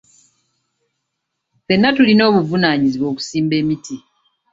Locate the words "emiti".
3.61-3.97